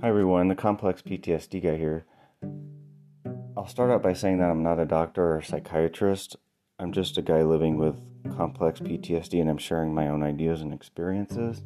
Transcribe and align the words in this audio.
Hi 0.00 0.10
everyone, 0.10 0.46
the 0.46 0.54
complex 0.54 1.02
PTSD 1.02 1.60
guy 1.60 1.76
here. 1.76 2.04
I'll 3.56 3.66
start 3.66 3.90
out 3.90 4.00
by 4.00 4.12
saying 4.12 4.38
that 4.38 4.48
I'm 4.48 4.62
not 4.62 4.78
a 4.78 4.84
doctor 4.84 5.24
or 5.24 5.38
a 5.38 5.44
psychiatrist. 5.44 6.36
I'm 6.78 6.92
just 6.92 7.18
a 7.18 7.22
guy 7.22 7.42
living 7.42 7.78
with 7.78 7.96
complex 8.36 8.78
PTSD 8.78 9.40
and 9.40 9.50
I'm 9.50 9.58
sharing 9.58 9.92
my 9.92 10.06
own 10.06 10.22
ideas 10.22 10.60
and 10.60 10.72
experiences. 10.72 11.64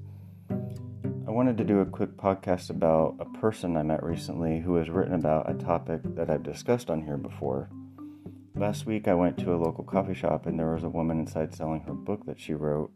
I 0.48 1.30
wanted 1.30 1.58
to 1.58 1.64
do 1.64 1.80
a 1.80 1.84
quick 1.84 2.16
podcast 2.16 2.70
about 2.70 3.16
a 3.20 3.26
person 3.38 3.76
I 3.76 3.82
met 3.82 4.02
recently 4.02 4.60
who 4.60 4.76
has 4.76 4.88
written 4.88 5.12
about 5.14 5.50
a 5.50 5.62
topic 5.62 6.00
that 6.14 6.30
I've 6.30 6.42
discussed 6.42 6.88
on 6.88 7.02
here 7.02 7.18
before. 7.18 7.68
Last 8.54 8.86
week 8.86 9.08
I 9.08 9.14
went 9.14 9.36
to 9.40 9.54
a 9.54 9.60
local 9.62 9.84
coffee 9.84 10.14
shop 10.14 10.46
and 10.46 10.58
there 10.58 10.72
was 10.72 10.84
a 10.84 10.88
woman 10.88 11.20
inside 11.20 11.54
selling 11.54 11.82
her 11.82 11.92
book 11.92 12.24
that 12.24 12.40
she 12.40 12.54
wrote. 12.54 12.92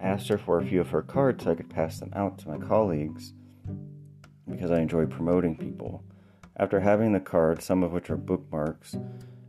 I 0.00 0.04
asked 0.04 0.28
her 0.28 0.38
for 0.38 0.60
a 0.60 0.64
few 0.64 0.80
of 0.80 0.90
her 0.90 1.02
cards 1.02 1.42
so 1.42 1.50
I 1.50 1.54
could 1.56 1.70
pass 1.70 1.98
them 1.98 2.12
out 2.14 2.38
to 2.38 2.48
my 2.48 2.64
colleagues 2.64 3.32
because 4.54 4.70
I 4.70 4.80
enjoy 4.80 5.06
promoting 5.06 5.56
people. 5.56 6.02
After 6.56 6.80
having 6.80 7.12
the 7.12 7.20
cards, 7.20 7.64
some 7.64 7.82
of 7.82 7.92
which 7.92 8.10
are 8.10 8.16
bookmarks, 8.16 8.96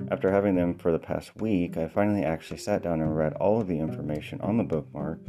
after 0.09 0.31
having 0.31 0.55
them 0.55 0.77
for 0.77 0.91
the 0.91 0.99
past 0.99 1.35
week, 1.37 1.77
I 1.77 1.87
finally 1.87 2.23
actually 2.23 2.57
sat 2.57 2.83
down 2.83 3.01
and 3.01 3.15
read 3.15 3.33
all 3.33 3.61
of 3.61 3.67
the 3.67 3.79
information 3.79 4.41
on 4.41 4.57
the 4.57 4.63
bookmark, 4.63 5.19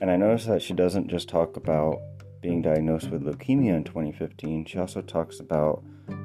and 0.00 0.10
I 0.10 0.16
noticed 0.16 0.48
that 0.48 0.62
she 0.62 0.74
doesn't 0.74 1.08
just 1.08 1.28
talk 1.28 1.56
about 1.56 2.00
being 2.40 2.62
diagnosed 2.62 3.10
with 3.10 3.22
leukemia 3.22 3.76
in 3.76 3.84
2015, 3.84 4.64
she 4.64 4.78
also 4.78 5.02
talks 5.02 5.40
about 5.40 5.84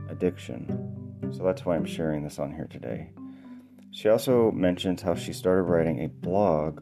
addiction. 0.09 1.32
So 1.35 1.43
that's 1.43 1.66
why 1.66 1.76
I'm 1.76 1.85
sharing 1.85 2.23
this 2.23 2.40
on 2.40 2.54
here 2.54 2.68
today. 2.68 3.09
She 3.91 4.09
also 4.09 4.52
mentions 4.52 5.02
how 5.02 5.16
she 5.16 5.34
started 5.34 5.63
writing 5.63 6.04
a 6.04 6.07
blog 6.07 6.82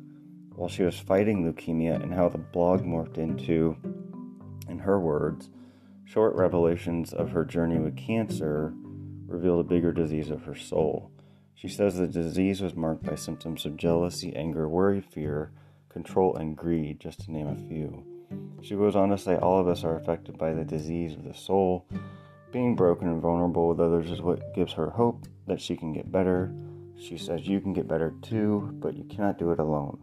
while 0.56 0.70
she 0.70 0.84
was 0.84 1.00
fighting 1.00 1.44
leukemia 1.44 2.02
and 2.02 2.14
how 2.14 2.30
the 2.30 2.38
blog 2.38 2.82
morphed 2.82 3.18
into, 3.18 3.76
in 4.70 4.80
her 4.80 5.00
words, 5.00 5.50
Short 6.06 6.36
revelations 6.36 7.14
of 7.14 7.32
her 7.32 7.46
journey 7.46 7.80
with 7.80 7.96
cancer 7.96 8.74
revealed 9.26 9.62
a 9.62 9.70
bigger 9.70 9.92
disease 9.92 10.30
of 10.30 10.44
her 10.44 10.56
soul. 10.56 11.12
She 11.56 11.68
says 11.68 11.96
the 11.96 12.08
disease 12.08 12.62
was 12.62 12.76
marked 12.76 13.04
by 13.04 13.16
symptoms 13.16 13.66
of 13.66 13.78
jealousy, 13.78 14.36
anger, 14.36 14.68
worry, 14.68 15.02
fear, 15.02 15.52
control, 15.90 16.36
and 16.36 16.58
greed, 16.58 17.00
just 17.00 17.22
to 17.22 17.32
name 17.32 17.48
a 17.48 17.68
few. 17.68 18.04
She 18.62 18.76
goes 18.76 18.96
on 18.96 19.10
to 19.10 19.18
say 19.18 19.36
all 19.36 19.60
of 19.60 19.68
us 19.68 19.84
are 19.84 19.96
affected 19.96 20.38
by 20.38 20.54
the 20.54 20.66
disease 20.66 21.14
of 21.14 21.24
the 21.24 21.34
soul. 21.34 21.88
Being 22.52 22.76
broken 22.76 23.08
and 23.08 23.22
vulnerable 23.22 23.70
with 23.70 23.80
others 23.80 24.10
is 24.12 24.22
what 24.22 24.54
gives 24.54 24.74
her 24.74 24.90
hope 24.90 25.26
that 25.48 25.62
she 25.62 25.76
can 25.76 25.94
get 25.94 26.12
better. 26.12 26.54
She 26.98 27.18
says 27.18 27.48
you 27.48 27.60
can 27.60 27.74
get 27.74 27.88
better 27.88 28.14
too, 28.22 28.70
but 28.74 28.96
you 28.96 29.04
cannot 29.06 29.38
do 29.38 29.52
it 29.52 29.60
alone. 29.60 30.00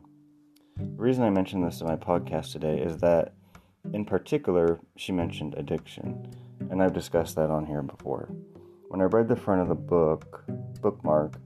The 0.77 1.03
reason 1.03 1.25
I 1.25 1.31
mention 1.31 1.63
this 1.63 1.81
in 1.81 1.87
my 1.87 1.97
podcast 1.97 2.53
today 2.53 2.79
is 2.81 2.99
that 2.99 3.35
in 3.93 4.05
particular, 4.05 4.79
she 4.97 5.13
mentioned 5.13 5.55
addiction, 5.57 6.33
and 6.71 6.83
I've 6.83 6.93
discussed 6.93 7.37
that 7.37 7.51
on 7.51 7.67
here 7.67 7.83
before. 7.83 8.29
When 8.89 9.01
I 9.01 9.05
read 9.05 9.29
the 9.29 9.37
front 9.37 9.63
of 9.63 9.69
the 9.69 9.75
book, 9.75 10.45
bookmark, 10.81 11.39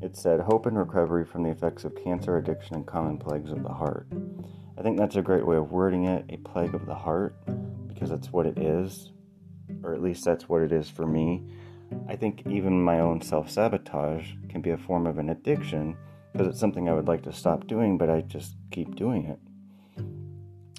it 0.00 0.16
said 0.16 0.40
Hope 0.40 0.66
and 0.66 0.78
Recovery 0.78 1.24
from 1.24 1.42
the 1.42 1.50
Effects 1.50 1.84
of 1.84 1.96
Cancer, 1.96 2.36
Addiction, 2.36 2.76
and 2.76 2.86
Common 2.86 3.18
Plagues 3.18 3.50
of 3.50 3.62
the 3.62 3.72
Heart. 3.72 4.06
I 4.78 4.82
think 4.82 4.96
that's 4.96 5.16
a 5.16 5.22
great 5.22 5.44
way 5.44 5.56
of 5.56 5.72
wording 5.72 6.04
it, 6.04 6.24
a 6.28 6.36
plague 6.36 6.74
of 6.74 6.86
the 6.86 6.94
heart, 6.94 7.34
because 7.88 8.10
that's 8.10 8.32
what 8.32 8.46
it 8.46 8.58
is, 8.58 9.10
or 9.82 9.92
at 9.92 10.02
least 10.02 10.24
that's 10.24 10.48
what 10.48 10.62
it 10.62 10.70
is 10.70 10.88
for 10.88 11.06
me. 11.06 11.42
I 12.08 12.14
think 12.14 12.42
even 12.46 12.82
my 12.82 13.00
own 13.00 13.20
self 13.20 13.50
sabotage 13.50 14.30
can 14.48 14.60
be 14.60 14.70
a 14.70 14.78
form 14.78 15.06
of 15.06 15.18
an 15.18 15.30
addiction 15.30 15.96
because 16.32 16.46
it's 16.46 16.60
something 16.60 16.88
I 16.88 16.94
would 16.94 17.08
like 17.08 17.22
to 17.22 17.32
stop 17.32 17.66
doing, 17.66 17.98
but 17.98 18.10
I 18.10 18.20
just 18.20 18.54
keep 18.70 18.94
doing 18.94 19.24
it 19.24 19.40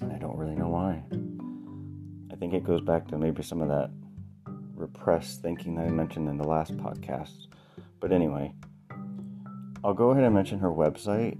and 0.00 0.12
I 0.12 0.18
don't 0.18 0.36
really 0.36 0.54
know 0.54 0.68
think 2.40 2.54
it 2.54 2.64
goes 2.64 2.80
back 2.80 3.06
to 3.08 3.18
maybe 3.18 3.42
some 3.42 3.60
of 3.60 3.68
that 3.68 3.90
repressed 4.74 5.42
thinking 5.42 5.74
that 5.74 5.84
I 5.84 5.90
mentioned 5.90 6.26
in 6.26 6.38
the 6.38 6.48
last 6.48 6.74
podcast. 6.78 7.48
But 8.00 8.12
anyway, 8.12 8.54
I'll 9.84 9.92
go 9.92 10.08
ahead 10.10 10.24
and 10.24 10.34
mention 10.34 10.58
her 10.60 10.70
website. 10.70 11.38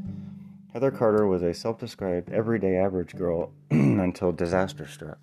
Heather 0.71 0.91
Carter 0.91 1.25
was 1.25 1.41
a 1.41 1.51
self 1.51 1.79
described 1.79 2.31
everyday 2.31 2.77
average 2.77 3.15
girl 3.15 3.53
until 3.71 4.31
disaster 4.31 4.85
struck. 4.85 5.17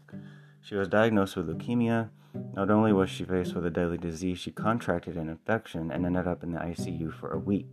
She 0.61 0.75
was 0.75 0.89
diagnosed 0.89 1.37
with 1.37 1.47
leukemia. 1.47 2.09
Not 2.55 2.69
only 2.69 2.93
was 2.93 3.11
she 3.11 3.25
faced 3.25 3.55
with 3.55 3.65
a 3.65 3.71
deadly 3.71 3.99
disease, 3.99 4.41
she 4.41 4.51
contracted 4.51 5.17
an 5.17 5.29
infection 5.29 5.93
and 5.93 6.05
ended 6.05 6.27
up 6.27 6.43
in 6.43 6.51
the 6.51 6.59
ICU 6.59 7.15
for 7.15 7.31
a 7.31 7.39
week. 7.39 7.69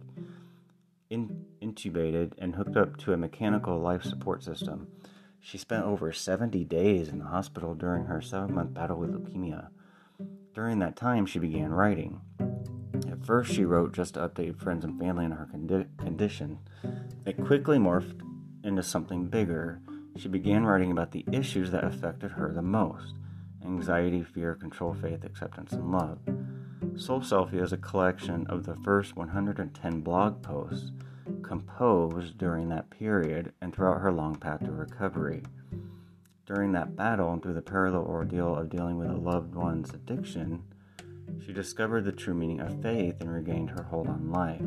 In- 1.09 1.45
intubated 1.63 2.33
and 2.37 2.53
hooked 2.57 2.77
up 2.77 2.97
to 2.97 3.13
a 3.13 3.17
mechanical 3.17 3.79
life 3.79 4.03
support 4.03 4.43
system. 4.43 4.87
She 5.45 5.59
spent 5.59 5.85
over 5.85 6.11
70 6.11 6.63
days 6.63 7.07
in 7.07 7.19
the 7.19 7.25
hospital 7.25 7.75
during 7.75 8.05
her 8.05 8.19
seven 8.19 8.55
month 8.55 8.73
battle 8.73 8.97
with 8.97 9.11
leukemia. 9.11 9.67
During 10.55 10.79
that 10.79 10.95
time, 10.95 11.27
she 11.27 11.37
began 11.37 11.69
writing. 11.69 12.19
At 13.07 13.23
first, 13.23 13.53
she 13.53 13.63
wrote 13.63 13.93
just 13.93 14.15
to 14.15 14.27
update 14.27 14.57
friends 14.57 14.83
and 14.83 14.99
family 14.99 15.25
on 15.25 15.31
her 15.33 15.47
condi- 15.53 15.95
condition. 15.99 16.57
It 17.27 17.37
quickly 17.45 17.77
morphed 17.77 18.21
into 18.63 18.81
something 18.81 19.27
bigger. 19.27 19.81
She 20.17 20.29
began 20.29 20.65
writing 20.65 20.89
about 20.89 21.11
the 21.11 21.25
issues 21.31 21.69
that 21.69 21.83
affected 21.83 22.31
her 22.31 22.51
the 22.51 22.63
most 22.63 23.13
anxiety, 23.63 24.23
fear, 24.23 24.55
control, 24.55 24.95
faith, 24.95 25.23
acceptance, 25.23 25.73
and 25.73 25.91
love. 25.91 26.17
Soul 26.97 27.21
Selfie 27.21 27.61
is 27.61 27.71
a 27.71 27.77
collection 27.77 28.47
of 28.47 28.65
the 28.65 28.77
first 28.77 29.15
110 29.15 30.01
blog 30.01 30.41
posts 30.41 30.91
composed 31.43 32.37
during 32.37 32.69
that 32.69 32.89
period 32.89 33.53
and 33.61 33.73
throughout 33.73 34.01
her 34.01 34.11
long 34.11 34.35
path 34.35 34.63
to 34.63 34.71
recovery. 34.71 35.43
During 36.45 36.73
that 36.73 36.95
battle 36.95 37.33
and 37.33 37.41
through 37.41 37.53
the 37.53 37.61
parallel 37.61 38.03
ordeal 38.03 38.55
of 38.55 38.69
dealing 38.69 38.97
with 38.97 39.09
a 39.09 39.15
loved 39.15 39.55
one's 39.55 39.93
addiction, 39.93 40.63
she 41.43 41.53
discovered 41.53 42.03
the 42.03 42.11
true 42.11 42.35
meaning 42.35 42.59
of 42.59 42.81
faith 42.81 43.15
and 43.19 43.33
regained 43.33 43.71
her 43.71 43.83
hold 43.83 44.07
on 44.07 44.31
life. 44.31 44.61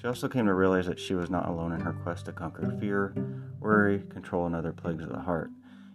She 0.00 0.06
also 0.06 0.28
came 0.28 0.46
to 0.46 0.54
realize 0.54 0.86
that 0.86 0.98
she 0.98 1.14
was 1.14 1.30
not 1.30 1.48
alone 1.48 1.72
in 1.72 1.80
her 1.80 1.92
quest 1.92 2.26
to 2.26 2.32
conquer 2.32 2.76
fear, 2.80 3.14
worry, 3.60 4.00
control, 4.10 4.46
and 4.46 4.56
other 4.56 4.72
plagues 4.72 5.04
of 5.04 5.10
the 5.10 5.20
heart. 5.20 5.50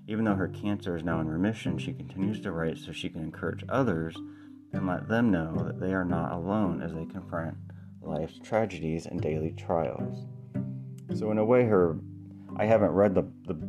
Even 0.08 0.24
though 0.24 0.36
her 0.36 0.48
cancer 0.48 0.96
is 0.96 1.04
now 1.04 1.20
in 1.20 1.28
remission, 1.28 1.78
she 1.78 1.94
continues 1.94 2.40
to 2.42 2.52
write 2.52 2.78
so 2.78 2.92
she 2.92 3.10
can 3.10 3.22
encourage 3.22 3.66
others 3.68 4.16
and 4.72 4.88
let 4.88 5.10
them 5.10 5.32
know 5.32 5.56
that 5.66 5.80
they 5.80 5.94
are 5.94 6.06
not 6.06 6.32
alone 6.32 6.82
as 6.82 6.94
they 6.94 7.06
confront 7.06 7.58
life's 8.08 8.40
tragedies 8.40 9.06
and 9.06 9.22
daily 9.22 9.54
trials. 9.58 10.26
So 11.16 11.32
in 11.32 11.38
a 11.38 11.46
way, 11.46 11.66
her 11.66 11.98
I 12.56 12.66
haven't 12.66 12.92
read 12.92 13.14
the 13.14 13.24
the, 13.46 13.60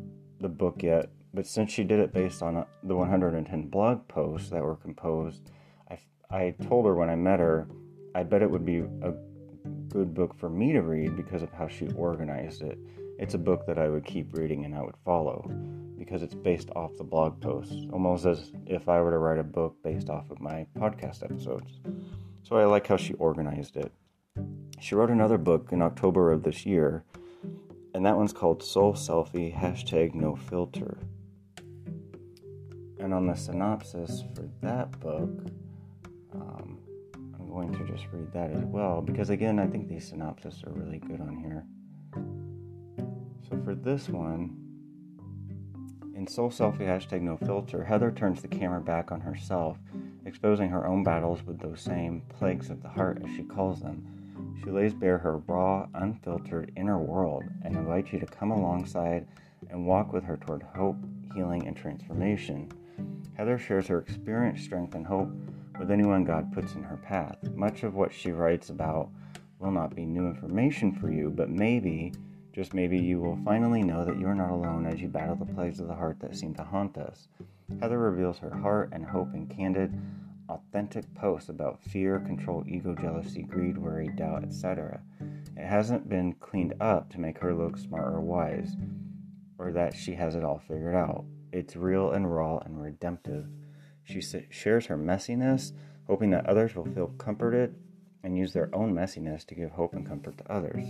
the 0.41 0.49
book 0.49 0.83
yet, 0.83 1.11
but 1.35 1.47
since 1.47 1.73
she 1.73 1.85
did 1.85 2.01
it 2.01 2.13
based 2.13 2.43
on 2.43 2.57
uh, 2.57 2.65
the 2.85 2.97
110 2.97 3.69
blog 3.69 4.07
posts 4.09 4.51
that 4.51 4.63
were 4.63 4.77
composed, 4.77 5.51
I 5.91 5.99
I 6.31 6.55
told 6.69 6.87
her 6.87 6.95
when 6.95 7.11
I 7.11 7.17
met 7.17 7.41
her, 7.41 7.69
I 8.15 8.23
bet 8.23 8.43
it 8.43 8.51
would 8.51 8.65
be 8.65 8.79
a 8.79 9.13
good 9.89 10.15
book 10.15 10.39
for 10.39 10.49
me 10.49 10.73
to 10.73 10.83
read 10.83 11.17
because 11.17 11.43
of 11.43 11.53
how 11.53 11.69
she 11.69 11.89
organized 11.97 12.63
it. 12.63 12.79
It's 13.19 13.35
a 13.35 13.39
book 13.39 13.67
that 13.67 13.79
I 13.79 13.89
would 13.89 14.05
keep 14.05 14.33
reading 14.37 14.65
and 14.65 14.75
I 14.75 14.83
would 14.83 14.97
follow 15.05 15.51
because 15.99 16.23
it's 16.23 16.35
based 16.35 16.71
off 16.77 16.97
the 16.97 17.05
blog 17.05 17.41
posts, 17.41 17.75
almost 17.93 18.25
as 18.25 18.53
if 18.67 18.89
I 18.89 19.01
were 19.01 19.11
to 19.11 19.19
write 19.19 19.39
a 19.39 19.45
book 19.45 19.77
based 19.83 20.09
off 20.09 20.31
of 20.31 20.41
my 20.41 20.67
podcast 20.79 21.25
episodes. 21.25 21.81
So 22.45 22.57
I 22.57 22.65
like 22.65 22.87
how 22.87 22.97
she 22.97 23.15
organized 23.15 23.77
it. 23.77 23.93
She 24.81 24.95
wrote 24.95 25.11
another 25.11 25.39
book 25.39 25.69
in 25.73 25.83
October 25.83 26.31
of 26.31 26.45
this 26.45 26.65
year, 26.65 27.05
and 27.95 28.07
that 28.07 28.17
one's 28.17 28.33
called 28.33 28.63
Soul 28.63 28.95
Selfie 28.95 29.55
hashtag 29.55 30.15
no 30.15 30.37
filter. 30.37 30.99
And 33.01 33.13
on 33.13 33.27
the 33.27 33.35
synopsis 33.35 34.23
for 34.35 34.49
that 34.63 34.99
book, 35.01 35.31
um, 36.33 36.79
I'm 37.15 37.49
going 37.49 37.73
to 37.73 37.93
just 37.93 38.07
read 38.13 38.33
that 38.33 38.53
as 38.53 38.65
well 38.65 39.03
because, 39.03 39.31
again, 39.31 39.59
I 39.59 39.67
think 39.67 39.89
these 39.89 40.09
synopses 40.09 40.63
are 40.65 40.73
really 40.73 40.99
good 40.99 41.21
on 41.21 41.37
here. 41.37 41.65
So 43.49 43.61
for 43.65 43.75
this 43.75 44.09
one, 44.09 44.57
in 46.15 46.27
Soul 46.27 46.51
Selfie 46.51 46.87
hashtag 46.87 47.23
no 47.23 47.37
filter, 47.37 47.85
Heather 47.85 48.13
turns 48.13 48.43
the 48.43 48.49
camera 48.49 48.81
back 48.81 49.11
on 49.11 49.21
herself, 49.21 49.79
exposing 50.25 50.69
her 50.69 50.87
own 50.87 51.03
battles 51.03 51.43
with 51.45 51.59
those 51.59 51.81
same 51.81 52.23
plagues 52.29 52.71
of 52.71 52.83
the 52.83 52.89
heart, 52.89 53.23
as 53.25 53.35
she 53.35 53.43
calls 53.43 53.81
them 53.81 54.18
she 54.63 54.71
lays 54.71 54.95
bare 54.95 55.19
her 55.19 55.39
raw, 55.39 55.87
unfiltered 55.95 56.73
inner 56.77 56.99
world 56.99 57.45
and 57.63 57.77
invites 57.77 58.13
you 58.13 58.19
to 58.19 58.27
come 58.27 58.51
alongside 58.51 59.27
and 59.71 59.87
walk 59.87 60.13
with 60.13 60.25
her 60.25 60.37
toward 60.37 60.63
hope, 60.63 60.97
healing, 61.35 61.67
and 61.67 61.77
transformation. 61.77 62.71
Heather 63.37 63.59
shares 63.59 63.87
her 63.87 64.01
experience, 64.01 64.63
strength, 64.63 64.95
and 64.95 65.07
hope 65.07 65.31
with 65.79 65.91
anyone 65.91 66.25
God 66.25 66.53
puts 66.53 66.75
in 66.75 66.83
her 66.83 66.97
path. 66.97 67.37
Much 67.55 67.85
of 67.85 67.95
what 67.95 68.13
she 68.13 68.33
writes 68.33 68.71
about 68.71 69.11
will 69.59 69.71
not 69.71 69.95
be 69.95 70.05
new 70.05 70.27
information 70.27 70.93
for 70.93 71.11
you, 71.11 71.31
but 71.31 71.49
maybe, 71.49 72.13
just 72.53 72.75
maybe, 72.75 72.99
you 72.99 73.21
will 73.21 73.39
finally 73.45 73.83
know 73.83 74.05
that 74.05 74.19
you 74.19 74.27
are 74.27 74.35
not 74.35 74.51
alone 74.51 74.87
as 74.87 75.01
you 75.01 75.09
battle 75.09 75.37
the 75.37 75.45
plagues 75.45 75.81
of 75.81 75.87
the 75.87 75.95
heart 75.95 76.19
that 76.21 76.37
seem 76.37 76.55
to 76.55 76.65
haunt 76.65 76.97
us. 76.99 77.29
Heather 77.81 77.99
reveals 77.99 78.39
her 78.39 78.55
heart 78.55 78.91
and 78.93 79.05
hope 79.05 79.35
in 79.35 79.47
candid, 79.47 79.93
authentic 80.49 81.13
posts 81.15 81.49
about 81.49 81.83
fear, 81.83 82.21
control, 82.21 82.65
ego, 82.67 82.95
jealousy, 82.95 83.43
greed, 83.43 83.77
worry, 83.77 84.09
doubt, 84.09 84.45
etc. 84.45 85.01
It 85.57 85.67
hasn't 85.67 86.09
been 86.09 86.35
cleaned 86.35 86.75
up 86.81 87.11
to 87.11 87.21
make 87.21 87.39
her 87.39 87.55
look 87.55 87.77
smart 87.77 88.15
or 88.15 88.21
wise, 88.21 88.77
or 89.59 89.73
that 89.73 89.95
she 89.95 90.15
has 90.15 90.35
it 90.35 90.45
all 90.45 90.61
figured 90.67 90.95
out. 90.95 91.25
It's 91.53 91.77
real 91.77 92.13
and 92.13 92.33
raw 92.33 92.59
and 92.59 92.81
redemptive. 92.81 93.47
She 94.05 94.21
shares 94.51 94.87
her 94.87 94.97
messiness, 94.97 95.73
hoping 96.07 96.31
that 96.31 96.47
others 96.47 96.75
will 96.75 96.87
feel 96.87 97.09
comforted 97.19 97.75
and 98.23 98.37
use 98.37 98.53
their 98.53 98.75
own 98.75 98.95
messiness 98.95 99.47
to 99.47 99.55
give 99.55 99.71
hope 99.71 99.95
and 99.95 100.07
comfort 100.07 100.39
to 100.39 100.53
others. 100.53 100.85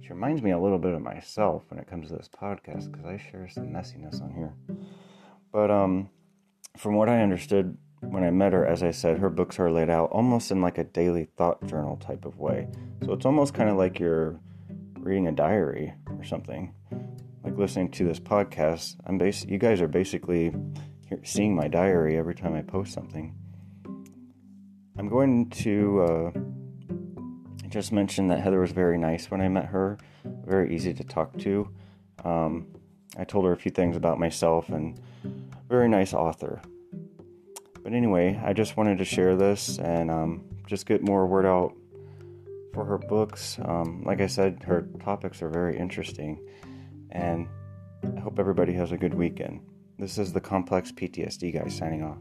She 0.00 0.08
reminds 0.12 0.42
me 0.42 0.52
a 0.52 0.58
little 0.58 0.78
bit 0.78 0.94
of 0.94 1.02
myself 1.02 1.64
when 1.68 1.80
it 1.80 1.88
comes 1.88 2.08
to 2.08 2.16
this 2.16 2.28
podcast 2.28 2.90
because 2.90 3.04
I 3.04 3.16
share 3.16 3.48
some 3.48 3.68
messiness 3.68 4.22
on 4.22 4.32
here. 4.32 4.54
But 5.52 5.70
um, 5.70 6.10
from 6.76 6.94
what 6.94 7.08
I 7.08 7.22
understood 7.22 7.76
when 8.10 8.24
I 8.24 8.30
met 8.30 8.52
her, 8.52 8.66
as 8.66 8.82
I 8.82 8.90
said, 8.90 9.18
her 9.18 9.30
books 9.30 9.58
are 9.58 9.70
laid 9.70 9.90
out 9.90 10.10
almost 10.10 10.50
in 10.50 10.60
like 10.60 10.78
a 10.78 10.84
daily 10.84 11.28
thought 11.36 11.64
journal 11.66 11.96
type 11.96 12.24
of 12.24 12.38
way. 12.38 12.68
So 13.04 13.12
it's 13.12 13.26
almost 13.26 13.54
kind 13.54 13.68
of 13.68 13.76
like 13.76 13.98
you're 13.98 14.40
reading 14.98 15.28
a 15.28 15.32
diary 15.32 15.94
or 16.08 16.24
something. 16.24 16.74
Like 17.44 17.56
listening 17.56 17.90
to 17.92 18.04
this 18.04 18.18
podcast, 18.18 18.96
I'm 19.06 19.18
bas- 19.18 19.44
you 19.44 19.58
guys 19.58 19.80
are 19.80 19.88
basically 19.88 20.54
seeing 21.22 21.54
my 21.54 21.68
diary 21.68 22.16
every 22.16 22.34
time 22.34 22.54
I 22.54 22.62
post 22.62 22.92
something. 22.92 23.34
I'm 24.98 25.08
going 25.08 25.50
to 25.50 26.00
uh, 26.00 26.30
just 27.68 27.92
mention 27.92 28.28
that 28.28 28.40
Heather 28.40 28.60
was 28.60 28.72
very 28.72 28.98
nice 28.98 29.30
when 29.30 29.40
I 29.40 29.48
met 29.48 29.66
her, 29.66 29.98
very 30.44 30.74
easy 30.74 30.94
to 30.94 31.04
talk 31.04 31.36
to. 31.38 31.68
Um, 32.24 32.66
I 33.18 33.24
told 33.24 33.44
her 33.44 33.52
a 33.52 33.56
few 33.56 33.70
things 33.70 33.96
about 33.96 34.18
myself 34.18 34.68
and 34.70 35.00
very 35.68 35.88
nice 35.88 36.14
author. 36.14 36.60
But 37.86 37.94
anyway, 37.94 38.36
I 38.44 38.52
just 38.52 38.76
wanted 38.76 38.98
to 38.98 39.04
share 39.04 39.36
this 39.36 39.78
and 39.78 40.10
um, 40.10 40.44
just 40.66 40.86
get 40.86 41.04
more 41.04 41.24
word 41.24 41.46
out 41.46 41.72
for 42.74 42.84
her 42.84 42.98
books. 42.98 43.60
Um, 43.64 44.02
like 44.04 44.20
I 44.20 44.26
said, 44.26 44.64
her 44.64 44.88
topics 45.04 45.40
are 45.40 45.48
very 45.48 45.78
interesting, 45.78 46.44
and 47.12 47.46
I 48.02 48.18
hope 48.18 48.40
everybody 48.40 48.72
has 48.72 48.90
a 48.90 48.96
good 48.96 49.14
weekend. 49.14 49.60
This 50.00 50.18
is 50.18 50.32
the 50.32 50.40
Complex 50.40 50.90
PTSD 50.90 51.54
guy 51.54 51.68
signing 51.68 52.02
off. 52.02 52.18